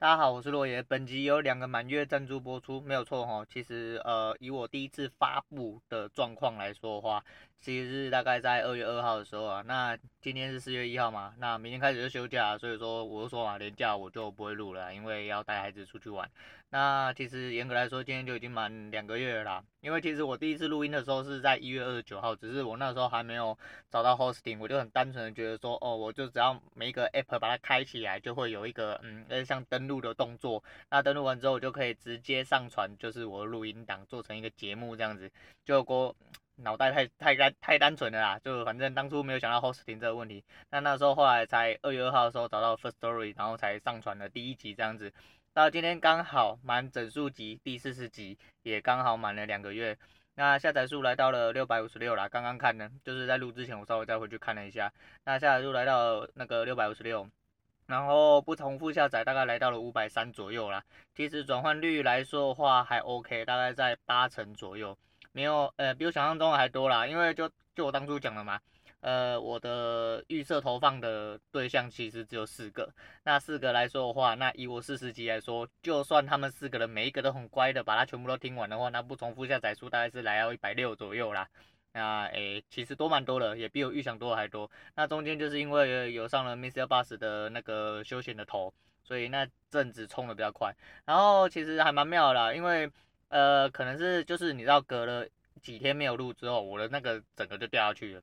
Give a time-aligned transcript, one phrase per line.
[0.00, 0.82] 大家好，我是洛爷。
[0.82, 3.44] 本集有两个满月赞助播出，没有错哈。
[3.52, 7.22] 其实呃，以我第一次发布的状况来说的话，
[7.60, 9.62] 其实是大概在二月二号的时候啊。
[9.66, 16.28] 那今天是四月一号嘛，那明天开始就休假，所以说我就说嘛，连假我就不会录了，因为要带孩子出去玩。
[16.72, 19.64] 那其实严格来说，今天就已经满两个月了啦。
[19.80, 23.58] 因为其实我第一次录音的时候是在一月二十九号，只是我那时候还没有
[23.90, 30.62] 找到 hosting，我就很单纯的觉得说，哦，我就只要每一个 app 把它开起来，就会有一个嗯，像登录的动作。
[30.90, 35.28] 那登录完之后，我就可以直接上传，就是我录音档做成一个节目这样子。
[35.64, 36.14] 就我
[36.62, 40.44] 脑袋太太单太单纯了啦，就反正当初没有想到 hosting 这个问题。
[40.70, 45.12] 那那时候后来才二月二号的时候找到 first story，然后才上传了第一集这样子。
[45.52, 49.98] 到今天刚好满整数集，第四十集也刚好满了两个月，
[50.36, 54.92] 那下载数来到了六百五十六啦，刚刚看呢，就是在录之前我稍微再回去看了一下，
[55.24, 57.28] 那下载数来到那个六百五十六，
[57.86, 60.84] 然后不重复下载大概来到了五百三左右啦，
[61.16, 64.96] 其实转换率来说的话还 OK，大概在八成左右，
[65.32, 68.60] 没有呃比我想象中的还多啦，因为就就我当初讲了嘛。
[69.00, 81.48] 呃，我的预设投放的对象其实只有四个，那四个来说的话，那以我四十级来说，就算他们四个人每一个都很乖的把它全部都听完的话，那不重复下载数大概是来到一百六左右啦。
[81.94, 84.70] 那诶，其实多蛮多的，也比我预想多的还多。
[84.94, 88.70] 那中间就是因为有上了 MixerBox 的那个休闲的头，
[89.02, 90.76] 所以那阵子冲的比较快。
[91.06, 92.86] 然后其实还蛮妙的啦，因为
[93.30, 95.26] 呃，可能是就是你知道隔了
[95.62, 98.22] 几天没有录之后，我的那个整个就掉下去了。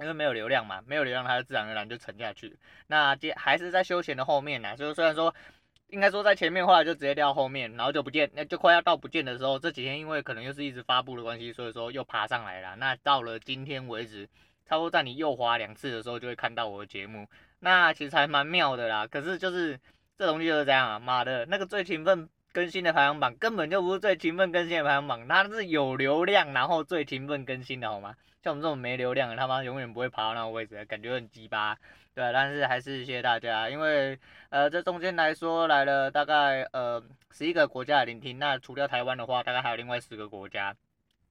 [0.00, 2.58] 因为没有流量嘛，没有流量，它就自然而然就沉下去。
[2.88, 5.32] 那接还是在休闲的后面呢，就是虽然说
[5.88, 12.74] 应该说在前面，后来就直接掉后面，然后就不见，那就快要到不见的时候，这几天因为可能又是一直发布的关系，所以说又爬上来了。
[12.76, 14.28] 那到了今天为止，
[14.66, 17.28] 差不多在你右滑两次的时候，就会看到我的节目。
[17.60, 19.06] 那其实还蛮妙的啦。
[19.06, 19.78] 可是就是
[20.18, 28.14] 这东西就是这样啊，妈的，那个最勤奋更新的排行榜根本就不是最勤奋更新的排行榜，它是有流量然后最勤奋更新的好吗？
[28.42, 31.78] 像我们这种没流量的，他妈永远不会爬到那个位置，感觉很鸡巴，
[32.12, 34.18] 对，但是还是谢谢大家，因为
[34.50, 40.74] 呃这中间来说来了大概呃十一个国家的聆听，那除掉台湾的话，大概还有另外十个国家，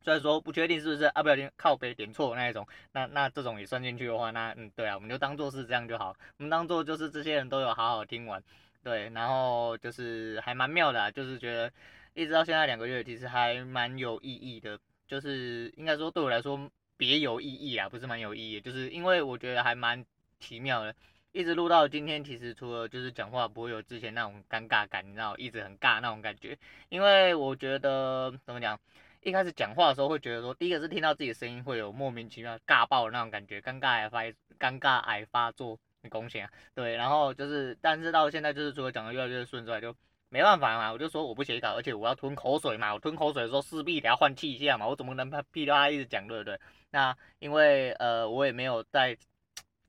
[0.02, 8.42] 虽然说不确定是不是啊，不小心靠北点错那一种，那那这种也算进去的话，那嗯对啊，我们就当做是这样就好，我们当做就是这些人都有好好听完，
[8.84, 11.72] 对，然后就是还蛮妙的，就是觉得
[12.14, 16.70] 一直到现在两个月，其实还蛮有意义的，就是应该说对我来说。
[16.98, 20.06] 别有意义啊，不是蛮有意义，就是因为我觉得还蛮
[20.40, 20.94] 奇妙的，
[21.32, 26.56] 一直录到今天，其实除了就是讲话不会有之前那种尴尬感，你知道，一直很尬那种感觉，
[26.90, 28.80] 因为我觉得怎么讲，
[29.22, 34.22] 一开始讲话的时候会觉得说，第一个是听到自己的声音会有莫名其妙尬爆的那种感觉，尴尬癌发
[34.60, 39.96] 尴尬癌发作，很恭喜啊，对，然后就是，但是到现在就是除了讲的越来越顺之外，就。
[40.34, 46.58] 没办法嘛，我就说我不写稿，而且我要吞口水嘛，我吞口水的时候势必得要换气一下嘛，我怎么能噼里啪啦一直讲，对不对？
[46.90, 49.18] 那因为呃我也没有在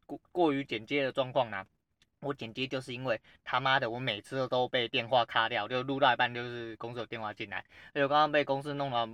[0.04, 1.64] 过过于剪接的状况呢，
[2.18, 7.58] 我剪接就是因为他妈的我每次都被电话卡掉，就录到一半就是公司有电话进来，
[7.90, 9.08] 而且我刚刚被公司弄了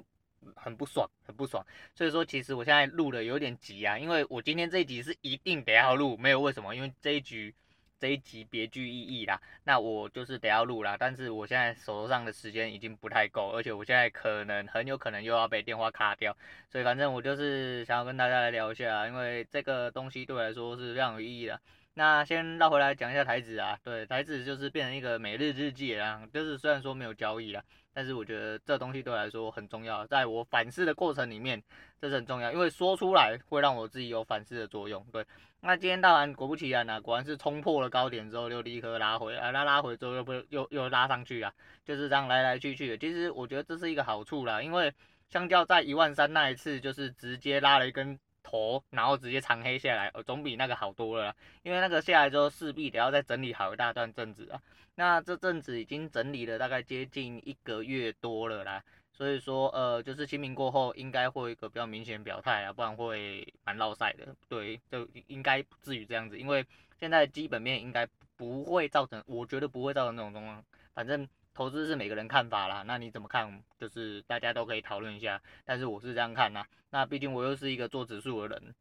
[0.54, 7.54] 很不爽，很不爽，所以说其实我现在录的有点急啊，因为我今天这一集是一定得要录，没有为什么，因为这一局。
[8.00, 16.32] 这一集别具意义啦，那我就是得要录啦，但是我现在手头上的时间已经不太够，而且我现在可能很有可能又要被电话卡掉，
[16.70, 21.60] 所以反正我就是想要跟大家来聊一下，因为这个东西对我来说是非常有意义的。
[21.98, 27.60] 那先绕回来讲一下台子啊，对，台子就是变成一个每日日记啦，就是虽然说没有交易啦，
[27.92, 31.60] 但是我觉得这东西对我来说很重要，在我反思的过程里面，
[32.00, 35.04] 这是很重要，因为说出来会让我自己有反思的作用。
[35.12, 35.26] 对，
[35.60, 41.53] 那今天当然果不其然啊，果然是冲破了高点之后就立刻拉回，啊，那拉回之后又不又又拉上去啊，
[41.84, 42.97] 就是这样来来去去的。
[42.97, 44.94] 其实我觉得这是一个好处啦，因为
[45.31, 48.16] 相较在一万三那一次，就是直接拉了一根。
[48.48, 51.34] 头，然后直接长黑下来，呃总比那个好多了。
[51.62, 54.60] 因为那个下来之后，势必得要再整理好一大段阵子啊。
[54.94, 58.82] 那这阵子已经整理了大概接近一个月多了啦。
[59.12, 64.34] 所以说，呃，就是清明过后，应该会有一个比较明显表态啊，不然会蛮落赛的。
[64.49, 66.64] 对，就应该不至于这样子，因为
[66.99, 70.64] 现在基本面应该不会造成，我觉得不会造成这种状况。
[70.94, 71.28] 反正。
[71.58, 73.60] 投资是每个人看法啦，那你怎么看？
[73.81, 75.43] 就是大家都可以讨论一下。
[75.64, 78.72] 但是我是这样看呐，那毕竟我又是一个做指数的人，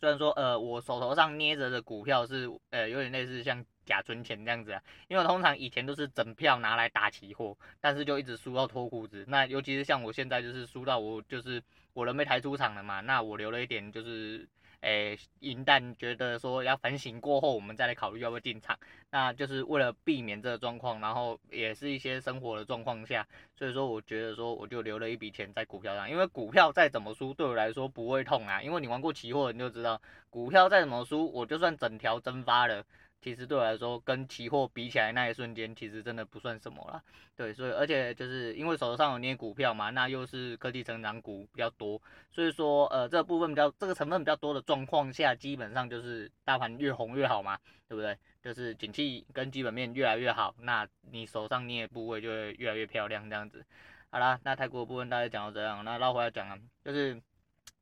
[0.00, 9.26] 虽然说呃我手头上捏着的股票是呃有点类似像假存钱这样子啊，因为通常以前都是整票拿来打期货，但是就一直输到脱裤子。
[9.28, 11.62] 那尤其是像我现在就是输到我就是
[11.92, 14.48] 我人被抬出场了嘛，那我留了一点就是
[14.82, 18.78] 诶银弹觉得说要反省过后，我们再来考虑要不要进场。
[19.10, 23.26] 那就是为了避免这个状况，然后也是一些生活的状况下，
[23.56, 30.00] 所以说我觉得说我就留了一笔钱在股票上，因为股票再怎么输对我来说不会痛啊，因为你玩过期货你就知道，
[30.30, 32.84] 股票再怎么输，我就算整条蒸发了。
[33.22, 37.00] 其实对我来说，跟期货比起来，那一瞬间其实真的不算什么啦。
[37.36, 42.02] 对，所以而且就是因为手头上有捏股票嘛，那又是科技成长股比较多，
[42.32, 47.56] 所以说呃这个部分比较这个成分比较多的状况下，基本上就是大盘越红越好嘛，
[47.88, 48.18] 对不对？
[48.42, 53.64] 就是景气跟基本面越来越好，那你手上捏的部位就会越来越漂亮这样子。
[54.10, 57.22] 好啦，那台股的部分大概讲到这样，那绕回来讲啊，就是。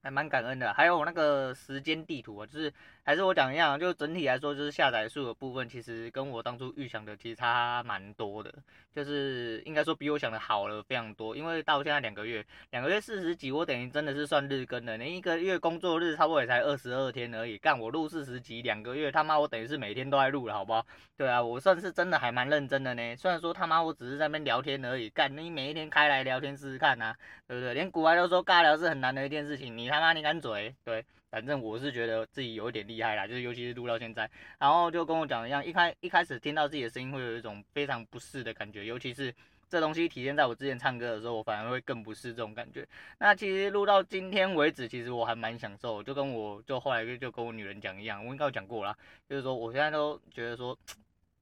[0.03, 2.73] 还蛮感恩的，还有那个时间地图啊，就是
[3.05, 8.51] 还是我讲一样，就整体来说，就是下载数的部分，其实跟我当初预想的其实差蛮多的，
[8.95, 11.37] 就是应该说比我想的好了非常多。
[11.37, 14.97] 因为到现在两个月，两个月四十几，我等于真的是算日更了。
[14.97, 20.87] 连一个月工作日差不多也才二十二天而已，干我录四十集，两个月他妈我等于是每天都在录了，好不好？
[21.19, 23.15] 对啊，我算是真的还蛮认真的呢。
[23.17, 27.15] 虽然说他妈我只是在那边聊天而已，干你每一天开来聊天试试看呐、
[27.47, 27.75] 对不对？
[27.75, 29.90] 连股外都说尬聊是很难的一件事情，你。
[29.91, 30.75] 他妈，你敢嘴？
[30.85, 39.35] 对，反正我是觉得自己有一点厉害啦，就是尤其是录到现在，然后就跟我讲一样，一开一开始听到自己的声音会有一种非常不适的感觉，尤其是
[39.69, 42.87] 这东西体现在我之前唱歌的时候，我反而会更不适这种感觉。
[43.19, 48.97] 那其实录到今天为止，其实我还蛮享受，就跟我就后来就跟我女人讲一样，我应该有讲过啦，
[49.29, 50.79] 就是说我现在都觉得说。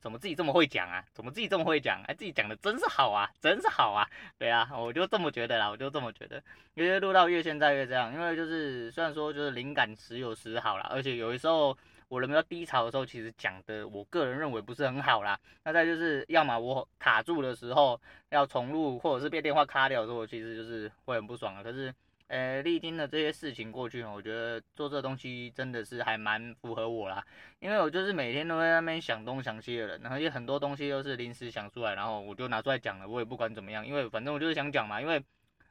[0.01, 1.05] 怎么自己这么会讲啊？
[1.13, 2.01] 怎么自己这么会讲？
[2.07, 4.09] 哎，自己讲的真是好啊，真是好啊！
[4.39, 6.43] 对啊，我就这么觉得啦，我就这么觉得。
[6.75, 11.77] 因为录到越现在越这样，因为就是虽然说就是灵感时有时好啦，而且有的时候
[12.09, 15.39] 我人比较低潮的时候，其实讲的我个人认为不是很好啦。
[15.65, 18.01] 那再就是要么我卡住的时候
[18.31, 21.63] 要重录，或者是被电话卡掉的时候，其实就是会很不爽啊。
[21.63, 21.93] 可是。
[22.29, 27.25] 呃，历经了这些事情过去，我觉得做这东西真的是还蛮符合我啦，
[27.59, 35.25] 因为我就是每天都在那边想东想西的人，然后有很多东西都是临时想出来，然后我就拿出来讲了，我也不管怎么样，因为反正我就是想讲嘛，因为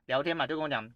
[0.07, 0.92] 聊天嘛，就跟我讲，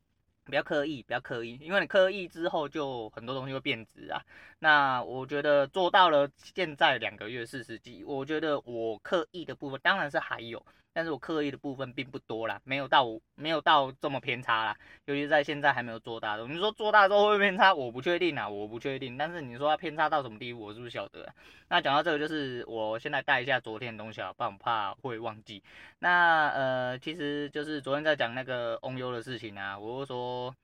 [0.46, 4.20] 不要刻意，不要刻意，因为你刻意之后就很多东西会变质啊。
[4.58, 10.66] 那我觉得做到了现在两个月四十几，我觉得我刻意的部分当然是还有。
[10.94, 13.06] 但是我刻意的部分并不多啦，没有到
[13.36, 16.46] 没有到这么偏差啦，尤其在现在还没有做大的。
[16.48, 17.74] 你说做大之后会不会偏差？
[17.74, 19.18] 我不确定啊，我不确定。
[19.18, 21.34] 但是你说它偏差到什么地步，我是不是晓得？
[21.70, 25.64] 那讲到这个，就是我现在带一下昨天的东西啊，不然我怕会忘记。
[26.00, 30.56] 那呃，其实就是昨天在讲那个翁优的事情啊，我就说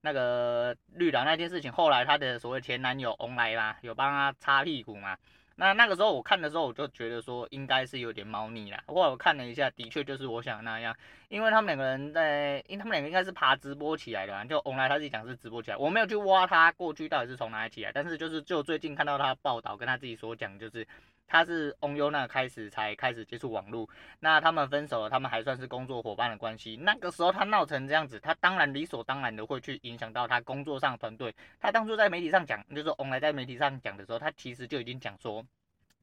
[0.00, 5.18] 那个绿岛那件事情，后来他的所谓前男友翁来嘛，有帮他擦屁股嘛。
[5.56, 8.82] 那那个时候我看的时候，我就觉得说应该是有点猫腻啦。
[8.86, 10.94] 不过我看了一下，的确就是我想的那样，
[11.28, 20.86] 因为他们两个人在，因为他们两个应该是爬直播起来的，就翁来他自己讲是直播起来，我没有去挖他过去到底是从哪里起来，但是就是就最近看到他报道，跟他自己所讲就是。
[21.26, 23.88] 他是翁优娜开始才开始接触网络，
[24.20, 26.76] 那他们分手了，他们还算是工作伙伴的关系。
[26.76, 31.34] 那个时候他闹成这样子，他当然理所当然的会去影响到他工作上团队。
[31.60, 35.44] 他当初在媒体上讲，就是翁来在媒体上讲的时候，他其实就已经讲说，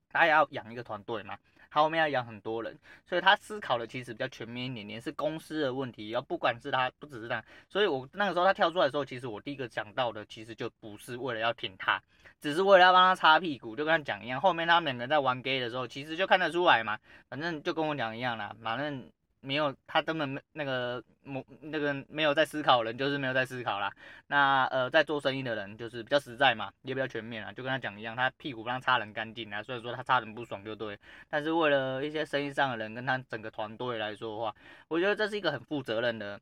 [0.09, 1.37] 他也要养一个团队嘛，
[1.73, 11.99] 他后面要养很多人，所以他思考的其实比较全面一点点，是公司的问题，要不管是他不只是他，所以我那个时候他跳出来的时候，其实我第一个想到的，其实就不是为了要挺他。
[12.39, 14.39] 只是为了要帮他擦屁股，就跟他讲一样。
[14.39, 16.99] 后面他们两个在玩 gay 的时候，其实就看得出来嘛。
[17.29, 19.09] 反正就跟我讲一样啦，反正
[19.43, 23.91] 没有他根本没那个某那个没有在思考的人，就是没有在思考啦。
[24.27, 27.51] 那呃，在做生意的人就是比较实在嘛，也比较全面啦。
[27.51, 30.97] 就跟他讲一样，他屁股不让擦人干净啊，所以说他擦人不爽就对。
[31.29, 34.55] 但是为了一些生意上的人跟他整个团队来说的话，
[34.88, 36.39] 我觉得这是一个很负责任的，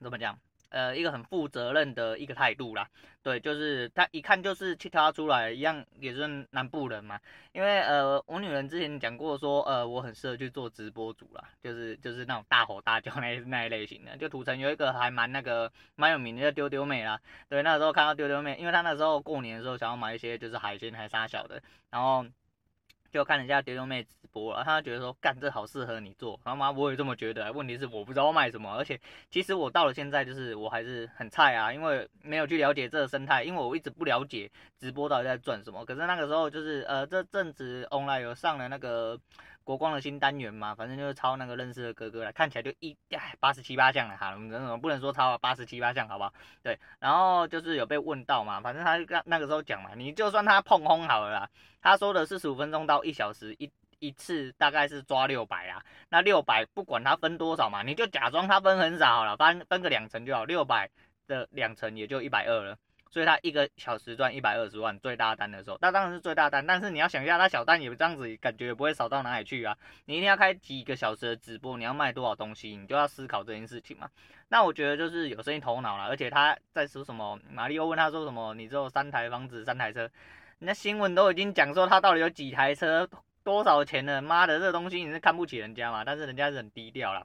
[0.00, 0.38] 怎么讲？
[0.74, 2.88] 呃，一个很负责任的一个态度啦，
[3.22, 7.20] 对，就是他一看就是去挑出来一样，也是南部人嘛。
[7.52, 14.16] 因为呃，我女人之前讲过说，呃，我很适合去做直播主啦，就是就是那种大吼大叫那 那一类型的。
[14.16, 22.26] 就土城有一个还蛮那个蛮有名的叫丢丢妹啦，对，那时候看到丢丢妹，因为她那时候过年的时候想要买一些就是海鲜还杀小的，然后。
[23.14, 27.52] 就看人家丢丢妹直播然后，他觉得说，干这好适合你做，然后嘛，我也这么觉得。
[27.52, 35.84] 问题是我不知道卖什么，而且其实我到了现在就是我还是很菜啊，因为没有去了解这个生态，因为我一直不了解直播到底在赚什么。
[35.84, 39.16] 可是那个时候就是呃这阵子 online 有上了那个。
[39.64, 46.32] 国光的新单元嘛，反正就是抄那个认识的哥哥了，看起来就一哎八十七八项了哈，我们不能说抄了八十七八项，好不好？
[46.62, 60.90] 对，然后就是有被问到嘛，反正他那那个时候讲嘛，你就算他碰轰好了啦，他说的四十五分钟到一小时一一次大概是抓六百啊，那六百不管他分多少嘛，你就假装他分很少好了，分分个两成就好，六百
[61.26, 62.76] 的两成也就一百二了。
[63.14, 66.66] 所以他一个小时赚一百二十万最大单的时候，那当然是最大单。
[66.66, 69.78] 但是你要想一下，他小单也这样子，感觉也不会少到哪里去啊。
[70.06, 74.10] 你一定要开几个小时的直播，你要卖多少东西，你就要思考这件事情嘛。
[74.48, 80.00] 那我觉得就是有生意头脑了，而且他在说什么，马里奥问他说什么，你只有三台房子，三台车，
[80.58, 83.08] 人家新闻都已经讲说他到底有几台车，
[83.44, 86.04] 多少钱了，妈的，这东西你是看不起人家嘛？
[86.04, 87.24] 但是人家是很低调啦，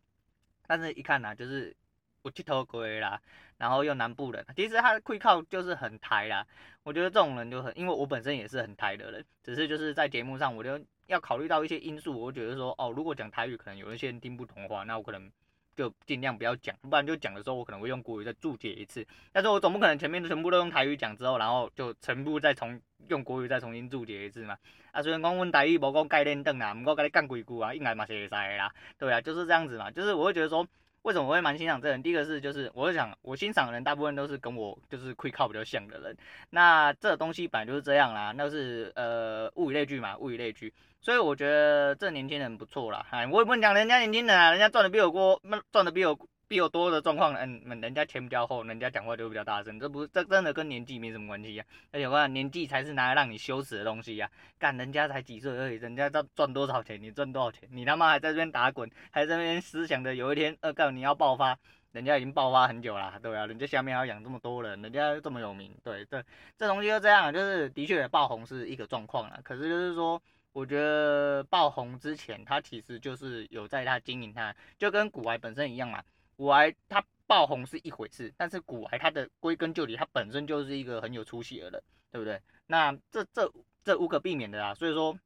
[0.68, 1.76] 但是一看呐，就是
[2.22, 3.20] 我去偷窥啦，
[3.60, 6.44] 然后又南部人，其实他会靠就是很台啦。
[6.82, 15.32] 我觉得这种人就很，因为我本身也是很台的人，只是就是在节目上，我就要考虑到一些因素，我觉得说，哦，如果讲台语，可能有一些人听不懂的话，那我可能。
[15.76, 24.58] 就尽量不要讲，不然就讲的时候我可能会用国语再注解一次，但是我总不可能前面全部都用台语讲之后，然后就全部再重用国语再重新注解一次嘛。
[24.92, 28.70] 啊，虽然讲阮台语无讲概念灯啊，毋过跟你讲几句啊，应该嘛是会使啦。
[28.98, 30.68] 对啊，就是这样子嘛，就是我会觉得说。
[31.04, 32.02] 为什么我会蛮欣赏这人？
[32.04, 36.18] 第一个是就是，我会想我欣赏的人大部分都是跟我就是 QuickUp 比较像的人。
[36.50, 40.74] 那这东西本来就是这样啦，那是呃物以类聚嘛，物以类聚。
[41.02, 43.06] 所以我觉得这年轻人不错啦。
[43.10, 45.42] 哎，我也不能讲人家年轻人啊，人家赚的比我多，
[45.72, 46.20] 赚的比我。
[46.50, 51.94] 比我多的状况，嗯，人家钱比较厚，人家讲话就比较大声，这不是这真的跟年纪没什么关系呀、啊。
[51.94, 54.58] 而且我讲年纪才是拿来让你羞耻的东西呀、啊。
[54.58, 61.56] 干人家才几岁而已，人家赚赚多少钱，你赚多少钱，你他妈还在这边打滚，还在这边思想着有一天，呃，告诉你要爆发，
[61.92, 66.24] 人家已经爆发很久了，对啊，人家下面要养这么多人，人家这么有名，对对，
[66.58, 70.20] 这东西就这样，就是的确爆红是一个状况了，可是就是说，
[70.52, 76.02] 我觉得爆红之前，他其实就是有在他经营他，就跟古玩本身一样嘛。
[76.40, 82.42] 股癌它爆红是一回事，但是股癌它的归根究底，它本身就是一个很有出息的人，对不对？
[82.66, 83.52] 那这这
[83.84, 85.20] 这无可避免的啦，所以说，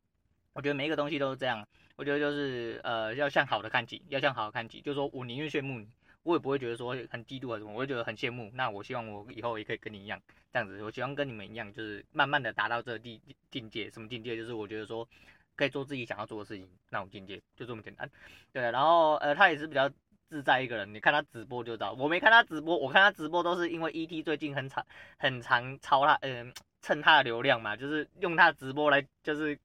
[0.54, 1.68] 我觉得每一个东西都是这样，
[1.98, 5.88] 我觉得就是呃要向好的看齐，要向好的看齐，就是说我宁愿羡慕你，
[6.24, 8.50] 我也不会觉得说很嫉妒啊什么，我会觉得很羡慕。
[8.56, 10.20] 那我希望我以后也可以跟你一样
[10.52, 14.36] 这样子，我希望跟你们一样，就是慢慢的达到这个境境界，什么境界？
[14.36, 15.08] 就是我觉得说
[15.56, 18.10] 可以做自己想要做的事情，那种境界就这么简单。
[18.52, 19.88] 对，然后呃他也是比较。
[20.30, 21.94] 自在一个人，你看他直播就知道。
[21.94, 24.86] 我没看他直播，我看他直播都是因为 ET 最近很常
[25.18, 29.58] 很常抄他，嗯、蹭他的流量嘛，就是用他直播来就是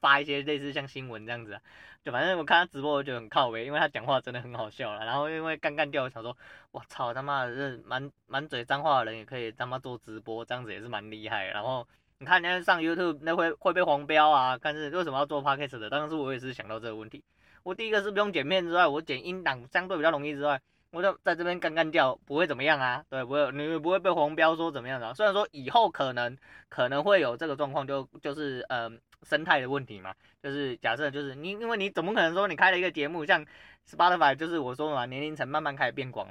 [0.00, 1.60] 发一些类似像新闻这样子。
[2.04, 5.04] 就反正我看他直播，我觉得很靠北，因为他讲话真的很好笑了。
[5.04, 6.34] 然后因为干干掉，我想说，
[6.70, 11.46] 我操他妈的，这满满嘴脏话的人也可以他妈做直播，这样子也是蛮厉害。
[11.48, 11.86] 然后
[12.18, 15.90] 你看人家上 YouTube 那会会被黄标啊，但是为什么要做 Podcast 的？
[15.90, 17.24] 当时我也是想到这个问题。
[17.68, 20.58] 我第一个是不用剪片之外，我剪音档相对比较容易之外，
[20.90, 25.12] 我就在这边干干掉，不会怎么样啊，对，不会，你不会被黄标说怎么样的。
[25.12, 26.34] 虽然说以后可能
[26.70, 28.90] 可能会有这个状况，就就是呃
[29.22, 33.44] 生态的问题嘛，就是假设就是你，因为你怎么可能说你开了一个节目，像
[33.86, 36.26] Spotify 就是我说嘛，年龄层慢慢开始变广，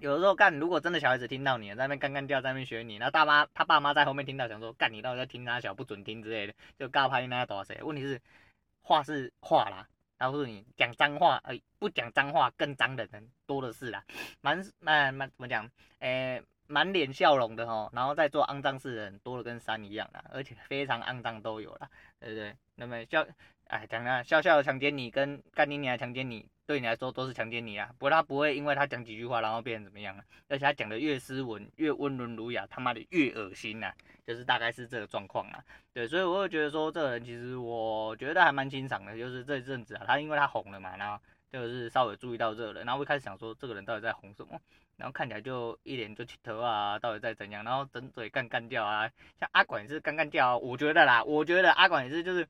[0.00, 7.80] 有的时候干，如果真的小孩子听到你在那边干干掉，在那边学你，那大妈他爸妈在后面听到想说干你到底在听哪小不准听之类的，就尬拍那多少谁？
[7.82, 8.20] 问题是
[8.82, 9.88] 话是话啦。
[10.18, 14.04] 告诉你讲脏话，哎，不讲脏话更脏的人多的是啦，
[14.40, 15.70] 蛮，那那怎么讲？
[16.00, 22.54] 诶，满脸笑容的吼，然后再做肮脏事的人多的跟山一样啦，而且非常肮脏都有啦，对不对？
[22.76, 23.26] 那么笑，
[23.66, 33.94] 哎，讲啊，笑笑的强奸你跟干你娘强奸你，对你来说都是强奸你啊，不过他不会因为他讲几句话然后变成怎么样啊，而且他讲的越斯文越温文儒雅，他妈的越恶心呐、啊。
[34.28, 41.18] 就是大概是这个状况啊，对，所以我会觉得说这个人其实我觉得还蛮欣赏的，就是这一阵子啊，他因为他红了嘛，然后
[41.52, 44.60] 就是稍微注意到这个人，然后我一开始想说这个人到底在红什么，
[44.96, 52.46] 然后看起来就一脸就起头啊，到底在怎样，然后整嘴干干掉啊，像阿管也是干干掉，我觉得啦，我觉得阿管也是就是。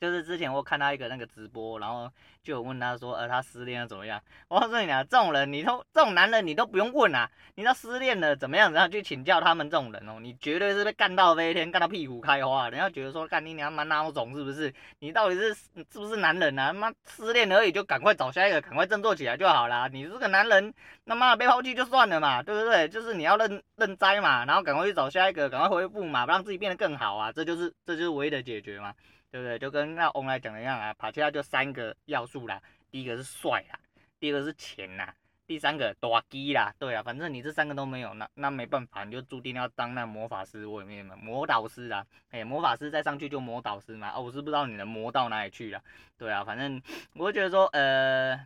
[0.00, 2.10] 就是之前我看他一个那个直播，然后
[2.42, 4.18] 就有问他说，呃，他失恋了怎么样？
[4.48, 8.72] 我告诉你啊，这种人你都这种男人你都不用问啊，你知道失恋了怎么样？
[8.72, 14.72] 然后去请教他们这种人哦，你绝对是被干到飞天，干到屁股开花，人家觉得说干你娘蛮孬种是不是？
[15.00, 16.72] 你到底是是不是男人啊？
[16.72, 19.86] 妈失恋而已就赶快找下一个，赶快振作起来就好啦。
[19.92, 20.72] 你这个男人，
[21.04, 22.88] 他妈被抛弃就算了嘛，对不对？
[22.88, 28.94] 就是你要认认栽嘛，然后赶快去找下一个，赶快恢复嘛，让自己变得更好啊，这就是这就是唯一的解决嘛。
[29.30, 29.58] 对不对？
[29.58, 32.60] 就跟那翁来讲的一样啊，跑起来就三个要素啦。
[32.90, 33.78] 第一个是帅啦，
[34.18, 35.14] 第二个是钱啦，
[35.46, 36.74] 第三个大机啦。
[36.78, 42.04] 对啊，反正你这三个都没有，那那没办法，你就注定要当那魔法师我里面嘛，魔导师啦。
[42.30, 44.12] 哎，魔法师再上去就魔导师嘛。
[44.16, 45.80] 哦，我是不知道你能魔到哪里去了。
[46.18, 46.82] 对啊，反正
[47.14, 48.36] 我会觉得说，呃，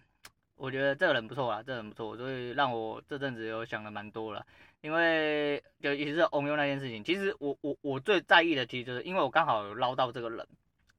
[0.57, 4.45] 我觉得这个人不错啦，这个人不错，所以让我这阵子有想了蛮多了。
[4.83, 10.47] 因为就也是翁优那件事情，其实我我我最在意的，其实就是因为我刚好有捞到这个人。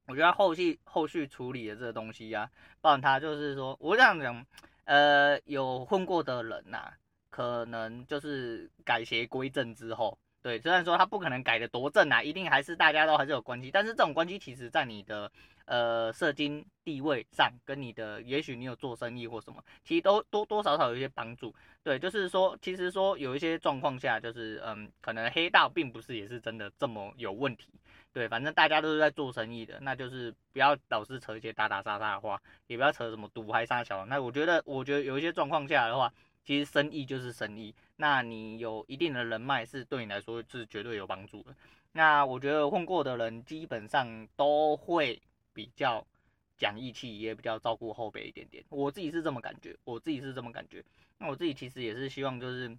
[0.07, 4.45] 我觉得后续后续处理的这个东西呀、啊，包括他就是说，我这样讲，
[4.83, 6.93] 呃，有混过的人呐、啊，
[7.29, 15.31] 可能就是改邪归正之后，对，虽然说他不可能改的多正啊，一定还是大家都还是有关系，但是这种关系其实在你的
[15.65, 21.51] 呃社经地位上，跟你的也许你有做生意或什么，其实都多多少少有一些帮助。
[21.81, 27.69] 对，就是说，其实说有一些状况下，就是嗯，可能黑道并不是也是真的这么有问题。
[28.15, 34.05] 对，反正大家都是在做生意的，那就是不要老是扯一些打打杀杀的话，也不要扯什么赌还杀小。
[34.05, 36.09] 那我觉得，我觉得有一些状况下的话，
[36.45, 41.53] 其实生意就是生意，那你有一定的人脉是对你来说是绝对有帮助的。
[41.91, 46.01] 那我觉得混过的人基本上都会比较
[46.57, 48.63] 讲义气，也比较照顾后辈一点点。
[48.69, 50.81] 我自己是这么感觉，我自己是这么感觉。
[51.17, 52.77] 那我自己其实也是希望，就是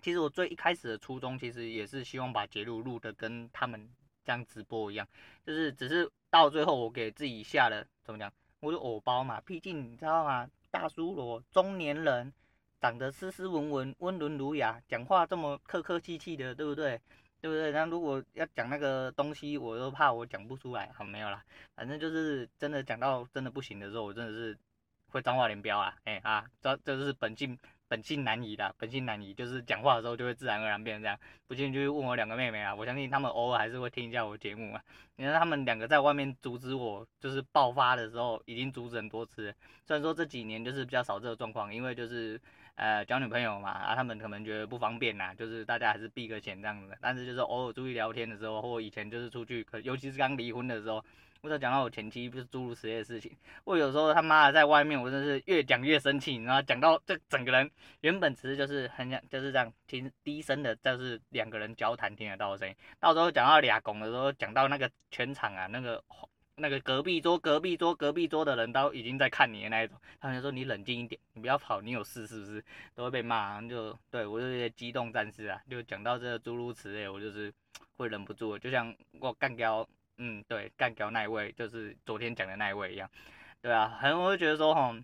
[0.00, 3.88] 其实我最一开始的初衷，其实也是希望把节录录的跟他们。
[4.28, 5.08] 像直播一样，
[5.46, 8.30] 就是只是到最后我给自己下了怎么讲，
[8.60, 10.46] 我就偶包嘛，毕竟你知道吗？
[10.70, 12.30] 大叔罗中年人，
[12.78, 17.00] 长得斯斯文文、温文儒雅，讲话这么客客气气的，对不对？
[17.40, 17.72] 对不对？
[17.72, 20.90] 那如果要讲那个东西，我都怕我讲不出来。
[20.94, 21.42] 好，没有啦，
[21.74, 24.58] 反正就是真的讲到真的不行的时候，我真的是
[25.08, 25.96] 会脏话连飙啊！
[26.04, 27.58] 哎啊，这这就是本性。
[27.88, 31.18] 本性难移的，本性难移，就是讲话的时候就会自然而然变成这样。
[31.46, 34.82] 不信就去问我两个妹妹啊，我相信他们偶尔还是会听一下我节目啊。
[35.16, 39.54] 你看他们两个在外面阻止我，就是爆发的时候，已经阻止很多次。
[39.86, 42.40] 虽然说这几年就是比较少这个状况，因为就是
[42.74, 46.96] 呃交女朋友嘛，啊他们可能觉得不方便呐，就是大家还是避个嫌这样子。
[47.00, 51.04] 但是就是偶尔注意聊天的时候，或以前就是出去，可尤其是刚离婚的时候。
[51.40, 53.30] 我在讲到我前妻不是诸如此类的事情，
[53.64, 66.02] 我有时候他妈的在外面，我真是越讲越生气，然后讲到这整个人原本其实就是很想就是这样听低声的，就是两个人交谈听得到的声音，到时候讲到俩拱的时候，讲到那个全场啊，那个
[66.56, 72.64] 那个隔壁桌隔壁桌隔壁桌的人都已经在看你的那一种，他们就说你冷静一点，你不要跑，你有事是不是？
[72.96, 77.52] 都会被骂，就对我就有些激动战士啊，就讲到这个诸如此类，我就是
[77.96, 79.88] 会忍不住，就像我干掉。
[80.18, 83.08] 嗯，对，干掉那一位就是昨天讲的那一位一样，
[83.62, 84.94] 对啊，很多人会觉得说，吼，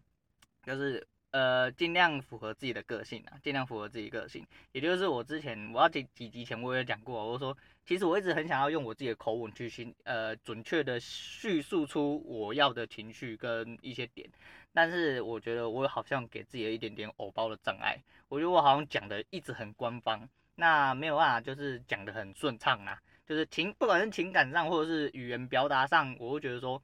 [0.64, 14.28] 就是呃，尽量符合自己的个性啊，尽量符合自己个性，也就是我之前我要几几集前我也讲过，我说其实我一直很想要用我自己的口吻去心呃准确的叙述出我要的情绪跟一些点，
[14.72, 17.96] 但是我觉得我好像给自己了一点点偶包的障碍，
[18.28, 23.00] 我觉得我好像讲的一直很官方，那没有办法就是讲的很顺畅啊。
[23.26, 26.82] 就是情，不管是情感上或者是语言表达上，我会觉得说，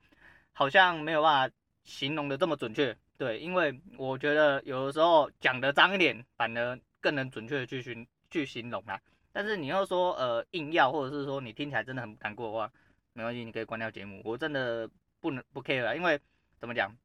[0.52, 2.96] 好像没有办法形容的这么准确。
[3.18, 8.98] 对，因为我觉得有的时候讲的脏一点，反而更能准确的去形去形容它。
[9.32, 12.72] 但是你要说呃硬要，或者是说你听起来真的很难过的话，
[13.12, 14.22] 没关系，你可以关掉节目。
[14.24, 16.18] 我真的不能不 care 了，因为
[16.58, 16.96] 怎么讲，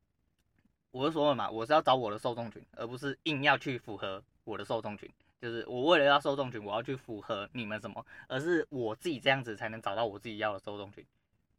[0.92, 5.12] 我是说了嘛，我是要找我的受众群，而不是硬要去符合我的受众群。
[5.42, 11.06] 就是我为了要受众群，我要去符合你们什么，而是我自己这样子才能找到我自己要的受众群。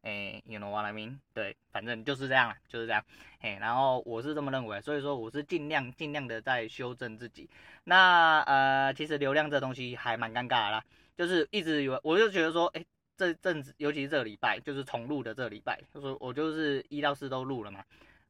[0.02, 1.18] 哎、，you know what I mean？
[1.34, 3.04] 对，反正就是这样了，就是这样。
[3.40, 7.50] 嘿、欸，然后我是这么认为，所以说我是尽量尽量的在修正自己。
[7.82, 10.84] 那呃，其实流量这东西还蛮尴尬啦，
[11.16, 12.84] 就是一直以为，我就觉得说，哎、
[13.16, 17.84] 这阵子，尤其是这个礼拜，就是重录的这个礼拜，就是我就是一到四都录了嘛。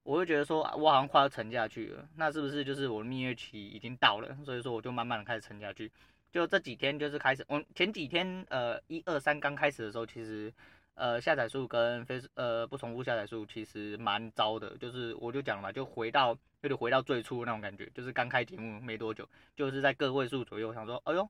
[0.07, 4.39] 我会觉得说，我好像快要沉下去了，那是不是就是我的蜜月期已经到了？
[4.45, 5.91] 所以说我就慢慢的开始沉下去。
[6.31, 10.53] 就这几天就是开始，我前几天呃一二三刚开始的时候，其实
[10.95, 14.79] 呃下载数跟非呃不重复下载数其实蛮糟的。
[14.79, 16.29] 就是我就讲了嘛，就回到
[16.61, 20.73] 有点回到最初那种感觉，就是刚开节目没多久，就是在个位数左右。
[20.73, 21.29] 想说，哎呦，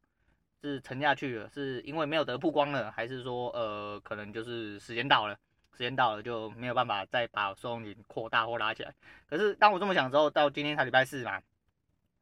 [0.60, 5.38] 是沉下去了，是因为没有得曝光了，还是说呃可能就是时间到了？
[5.76, 8.94] 时间到了就没有办法再把受众群扩大或拉起来。
[9.28, 11.42] 可是当我这么想之后，到今天才礼拜四嘛，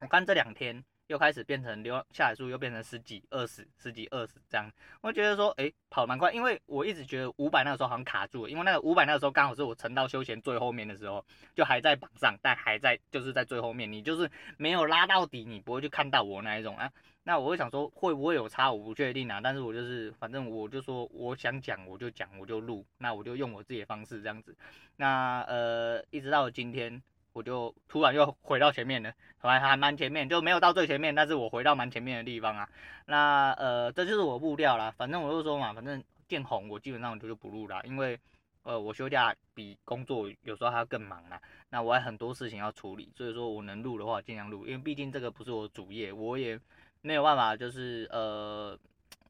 [0.01, 4.71] 我看这两天又开始变成流下载数又变成十几、二十、十几、二十这样，
[5.03, 6.33] 我觉得说，哎、欸，跑蛮快。
[6.33, 16.91] 因为我一直觉得五百那个时候好像卡住了，因为那个五百那个时候刚好是我沉到休闲最后面的时候，就还在榜上，但还在就是在最后面，你就是没有拉到底，你不会去看到我那一种啊。
[17.27, 19.41] 那我会想说会不会有差，我不确定啊。
[19.43, 24.57] 但是我就是反正我就说我想讲我就讲我就录，那我就用我自己的方式这样子。
[24.97, 27.03] 那呃一直到今天，
[27.35, 32.67] 我就突然又回到前面了，还还蛮前面，就没有到最前面，但是我回到蛮前面的地方啊。
[33.05, 34.91] 那呃这就是我步调啦。
[34.97, 38.19] 反正我就说嘛，反正见红我基本上就就不录啦，因为
[38.63, 41.39] 呃我休假比工作有时候还要更忙啦。
[41.69, 46.59] 那我还很多事情要处理，所以说我能录的话尽量录，因为毕竟这个不是我主业，我也。
[47.07, 48.75] 没有办法，就是呃，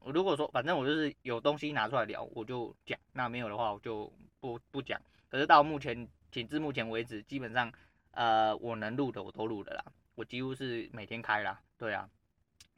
[0.05, 4.97] 如果说反正我就是有东西拿出来聊，我就讲；那没有的话，我就不不讲。
[5.27, 7.69] 可是到目前，仅至目前为止，基本上
[8.15, 9.83] 呃，我能录的我都录的啦。
[10.15, 12.09] 我几乎是每天开啦，对啊，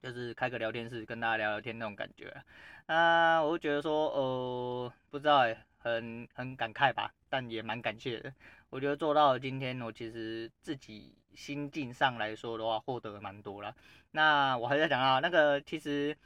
[0.02, 2.36] 就是开个聊天室跟大家聊聊天那种感觉。
[2.88, 5.44] 啊，我就觉得说，呃，不知道，
[5.78, 8.34] 很很感慨吧，但也蛮感谢的。
[8.70, 13.76] 我觉得做到今天，我其实自己心境上来说的话，获得蛮多了。
[14.12, 16.18] 那我还在讲啊，那个其实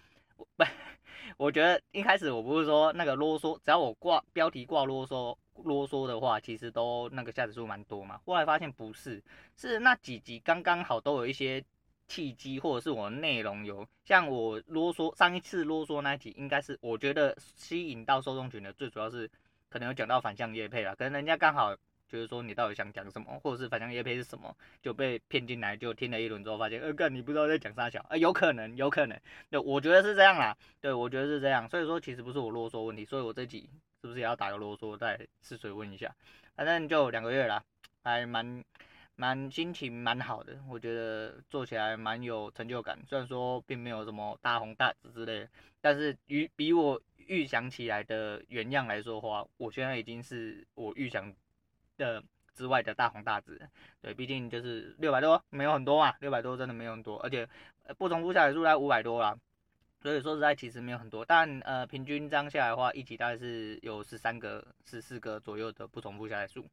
[0.55, 0.63] 不，
[1.35, 8.19] 我觉得一开始我不是说那个啰嗦，只要我挂标题挂啰嗦啰嗦的话，其实都那个下载数蛮多嘛。
[8.25, 9.21] 后来发现不是，
[9.55, 11.63] 是那几集刚刚好都有一些。
[12.07, 19.31] 契机，或者是我内容有像我啰嗦，上一次啰嗦那一集，应该是我觉得吸引到受众群的，最主要是
[19.69, 21.73] 可能有讲到反向叶配啦，可能人家刚好
[22.09, 29.17] 就是说你到底想讲什么，或者是反向叶配是什么，就被骗进来，就听了一轮之后发现，呃，干你不知道在讲啥小，呃，有可能，有可能，
[29.49, 33.69] 对，我觉得是这样啦，对，我觉得是这样，所以说其实不是我啰嗦问题，所以我这集
[34.01, 36.15] 是不是也要打个啰嗦，再试水问一下，
[36.55, 37.63] 反正就两个月啦，
[38.03, 38.63] 还蛮。
[39.17, 42.97] 蛮心情蛮好的，我觉得做起来蛮有成就感。
[43.07, 51.31] 虽然说并没有什么大红大紫之类的，但是与比我预想起来的原样来说的话，我现在已经是我预想
[51.97, 52.23] 的
[52.55, 53.61] 之外的大红大紫。
[54.01, 57.47] 对，毕竟就是六百多，没有很多嘛，六百多真的没有很多，而且
[57.99, 59.37] 不重复下载数在五百多啦。
[60.01, 66.65] 所以说实在其实没有很多，但呃平均这样下来的话，一集大概是有十三个、十四个左右的不重复下载数，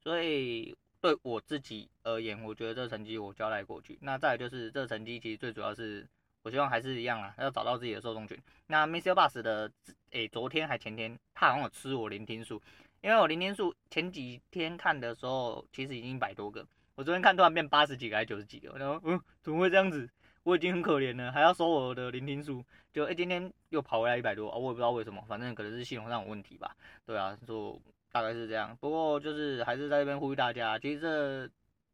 [0.00, 0.76] 所以。
[0.98, 3.96] 对我自己而言，我觉得这个成绩我交代过去。
[4.00, 6.04] 那再来就是这个成绩，其实最主要是
[6.42, 8.36] 我希望还是一样啊，要找到自己的受众群。
[8.66, 9.70] 那 MixerBox 的，
[10.10, 12.60] 诶，昨天还前天，他好像有吃我聆听数，
[13.02, 20.08] 因为我聆听数前几天看的时候，其实已经一百多个，我昨天看突然变八十几个还是九十几个，然后嗯，怎么会这样子？
[20.46, 26.76] 我已经很可怜了，还要收我的聆听数，就诶，今天又跑回来一百多啊，我也不知道为什么，反正可能是系统上有问题吧。
[27.04, 27.78] 对啊，就。
[28.12, 31.50] 大概是这样，不过就是还是在这边呼吁大家，其实这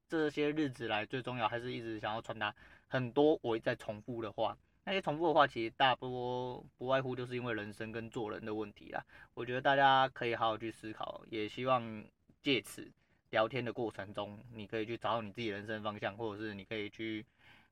[0.08, 2.54] 这些日子来最重要还是一直想要传达
[2.86, 9.04] 很多我在重复的话，那些重复的话其实大多不外乎就是因为人生跟做人的问题啦。
[9.34, 12.04] 我觉得大家可以好好去思考，也希望
[12.40, 12.88] 借此
[13.30, 17.26] 聊天的过程中，你可以去找你自己人生方向，或者是你可以去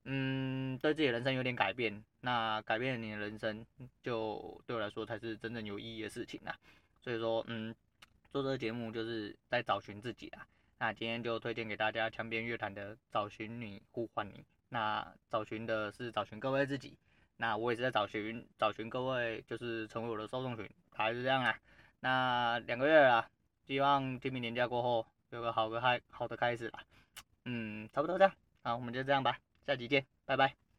[0.04, 3.66] 嗯对自己人生有点改变，那改变了你的人生
[4.02, 6.56] 就对我来说才是真正有意义的事情啦。
[7.00, 7.74] 所以说嗯。
[8.32, 10.46] 做这个节目就是在找寻自己啊，
[10.78, 16.96] 那今天就推荐给大家墙边乐坛的找寻你呼唤你，那找寻的是找寻各位自己，
[17.38, 21.58] 那我也是在找寻找寻各位，就是成为我的受众群，还是这样啊。
[21.98, 23.28] 那两个月了，
[23.66, 26.84] 希望清明年假过后有个好个开好的开始啦。
[27.46, 28.32] 嗯，差不多这样，
[28.62, 29.36] 好，我们就这样吧，
[29.70, 30.69] 下期见，拜拜。